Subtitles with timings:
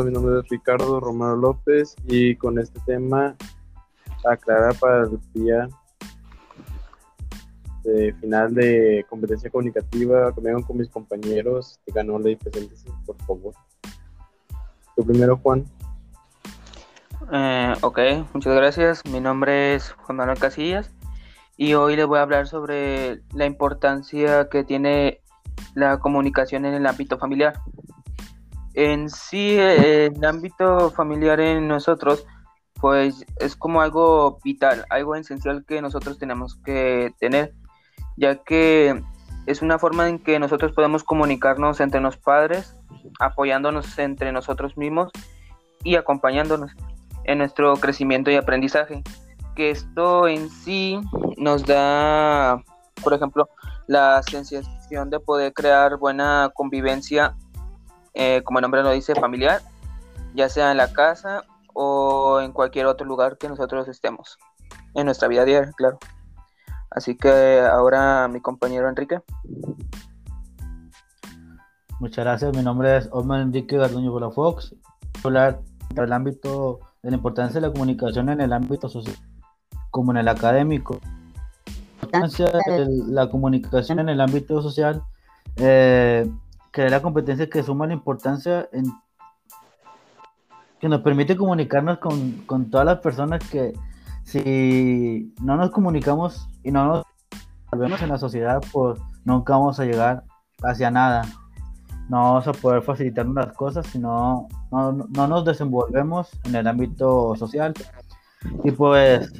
[0.00, 3.36] mi nombre es Ricardo Romero López y con este tema
[4.24, 5.68] aclarar para el día
[7.84, 13.54] de final de competencia comunicativa conmigo con mis compañeros que ganó la preséntese, por favor.
[14.96, 15.66] Tu primero, Juan.
[17.30, 17.98] Eh, ok,
[18.32, 19.04] muchas gracias.
[19.04, 20.90] Mi nombre es Juan Manuel Casillas
[21.58, 25.20] y hoy les voy a hablar sobre la importancia que tiene
[25.74, 27.60] la comunicación en el ámbito familiar.
[28.74, 32.26] En sí, el ámbito familiar en nosotros,
[32.80, 37.54] pues es como algo vital, algo esencial que nosotros tenemos que tener,
[38.16, 39.02] ya que
[39.46, 42.76] es una forma en que nosotros podemos comunicarnos entre los padres,
[43.20, 45.10] apoyándonos entre nosotros mismos
[45.84, 46.72] y acompañándonos
[47.24, 49.02] en nuestro crecimiento y aprendizaje.
[49.54, 50.98] Que esto en sí
[51.36, 52.62] nos da,
[53.02, 53.48] por ejemplo,
[53.86, 57.36] la sensación de poder crear buena convivencia
[58.14, 59.60] eh, como el nombre lo dice, familiar,
[60.34, 64.38] ya sea en la casa o en cualquier otro lugar que nosotros estemos,
[64.94, 65.98] en nuestra vida diaria, claro.
[66.90, 69.20] Así que ahora mi compañero Enrique.
[72.00, 74.74] Muchas gracias, mi nombre es Osman Enrique Garduño Fox.
[75.22, 75.60] Voy a hablar
[75.94, 79.16] del ámbito de la importancia de la comunicación en el ámbito social
[79.92, 80.98] como en el académico.
[82.00, 85.02] La importancia de la comunicación en el ámbito social
[85.56, 86.28] eh,
[86.72, 88.86] que es la competencia que suma la importancia en
[90.80, 93.72] que nos permite comunicarnos con, todas las personas que
[94.24, 97.04] si no nos comunicamos y no nos
[97.70, 100.24] vemos en la sociedad, pues nunca vamos a llegar
[100.62, 101.22] hacia nada.
[102.08, 106.66] No vamos a poder facilitar las cosas si no, no, no nos desenvolvemos en el
[106.66, 107.74] ámbito social.
[108.64, 109.32] Y pues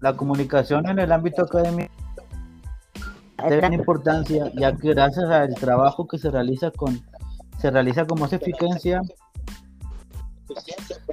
[0.00, 1.92] la comunicación en el ámbito académico
[3.48, 7.00] de gran importancia, ya que gracias al trabajo que se realiza con
[7.58, 9.02] se realiza con más eficiencia,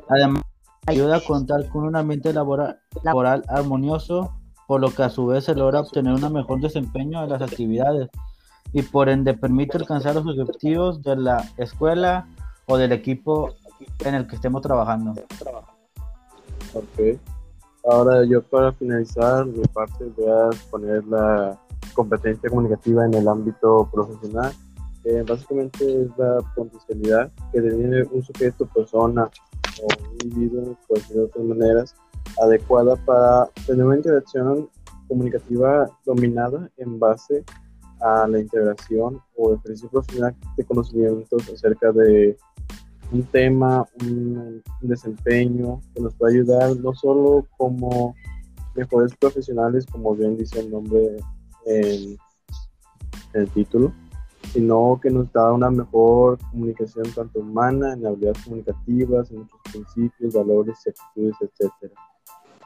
[0.08, 0.44] además
[0.86, 4.34] ayuda a contar con un ambiente laboral, laboral armonioso,
[4.66, 8.10] por lo que a su vez se logra obtener un mejor desempeño de las actividades
[8.72, 12.28] y por ende permite alcanzar los objetivos de la escuela
[12.66, 13.54] o del equipo
[14.06, 15.14] en el que estemos trabajando.
[16.74, 17.20] Ok.
[17.90, 21.58] Ahora yo para finalizar mi parte voy a poner la
[21.98, 24.54] competencia comunicativa en el ámbito profesional.
[25.04, 29.30] Eh, básicamente es la potencialidad que tiene un sujeto, persona
[29.82, 31.96] o un individuo, por de otras maneras,
[32.42, 34.70] adecuada para tener una interacción
[35.08, 37.44] comunicativa dominada en base
[38.00, 42.38] a la integración o ejercicio profesional de conocimientos acerca de
[43.12, 48.14] un tema, un, desempeño que nos puede ayudar no solo como
[48.76, 51.18] mejores profesionales, como bien dice el nombre
[51.68, 52.18] en,
[53.34, 53.92] el título,
[54.54, 60.34] sino que nos da una mejor comunicación tanto humana, en habilidades comunicativas, en nuestros principios,
[60.34, 61.92] valores, actitudes, etc.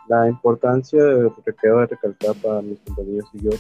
[0.08, 1.02] La importancia
[1.44, 3.52] que quiero recalcar para mis compañeros y yo,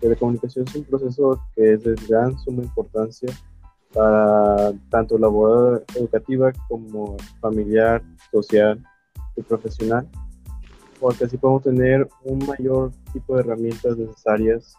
[0.00, 3.30] que la comunicación es un proceso que es de gran suma importancia
[3.92, 8.82] para tanto la labor educativa como familiar, social
[9.36, 10.08] y profesional
[11.00, 14.76] porque así podemos tener un mayor tipo de herramientas necesarias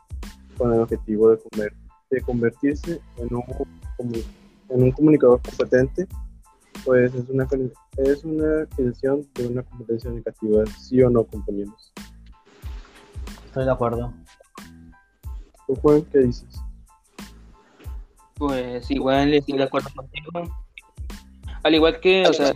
[0.58, 1.74] con el objetivo de, comer,
[2.10, 3.44] de convertirse en un,
[4.70, 6.08] en un comunicador competente,
[6.84, 7.48] pues es una,
[7.98, 11.94] es una definición de una competencia negativa, sí o no, compañeros.
[13.46, 14.14] Estoy de acuerdo.
[15.68, 16.62] ¿Tú, Juan, qué dices?
[18.36, 20.32] Pues igual estoy de acuerdo contigo.
[21.64, 22.54] Al igual que, o sea,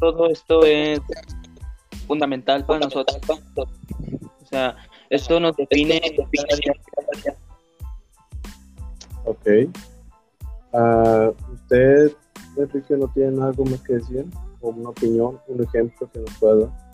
[0.00, 1.00] todo esto es
[2.08, 3.20] fundamental para nosotros.
[3.56, 4.74] O sea,
[5.10, 6.00] esto nos define.
[9.24, 9.46] Ok.
[10.72, 12.12] Uh, ¿Usted,
[12.56, 14.26] Enrique, no tiene algo más que decir?
[14.60, 16.88] ¿O una opinión, un ejemplo que nos pueda dar?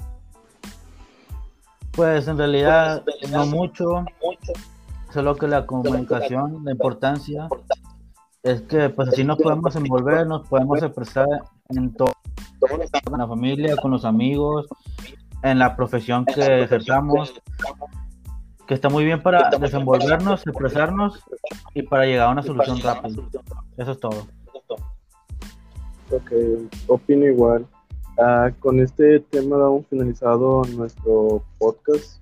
[1.92, 4.04] Pues en realidad no mucho,
[5.12, 7.48] solo que la comunicación, la importancia
[8.42, 11.26] es que pues así nos podemos envolver, nos podemos expresar
[11.68, 12.12] en todo
[13.04, 14.66] con la familia, con los amigos,
[15.44, 17.34] en la profesión que ejerzamos,
[18.66, 21.22] que está muy bien para desenvolvernos, expresarnos
[21.74, 23.22] y para llegar a una solución rápida.
[23.76, 24.26] Eso es todo.
[26.10, 26.32] Ok,
[26.88, 27.66] opino igual.
[28.18, 32.20] Ah, con este tema damos finalizado nuestro podcast.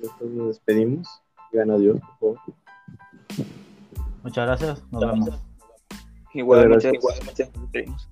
[0.00, 1.08] Nosotros nos despedimos.
[1.50, 2.54] Digan adiós, por favor.
[4.22, 4.84] Muchas gracias.
[4.92, 5.30] Nos vemos.
[6.34, 8.08] Igual, muchas gracias.